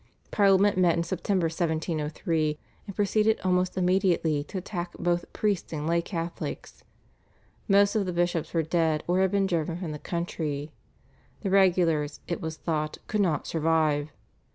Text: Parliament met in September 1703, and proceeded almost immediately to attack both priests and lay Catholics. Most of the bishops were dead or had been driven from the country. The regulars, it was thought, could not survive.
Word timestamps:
Parliament 0.31 0.79
met 0.79 0.97
in 0.97 1.03
September 1.03 1.45
1703, 1.45 2.57
and 2.87 2.95
proceeded 2.95 3.39
almost 3.41 3.77
immediately 3.77 4.43
to 4.43 4.57
attack 4.57 4.93
both 4.97 5.31
priests 5.31 5.71
and 5.71 5.85
lay 5.85 6.01
Catholics. 6.01 6.83
Most 7.67 7.93
of 7.95 8.07
the 8.07 8.11
bishops 8.11 8.51
were 8.51 8.63
dead 8.63 9.03
or 9.05 9.19
had 9.19 9.29
been 9.29 9.45
driven 9.45 9.77
from 9.77 9.91
the 9.91 9.99
country. 9.99 10.71
The 11.41 11.51
regulars, 11.51 12.19
it 12.27 12.41
was 12.41 12.57
thought, 12.57 12.97
could 13.05 13.21
not 13.21 13.45
survive. 13.45 14.11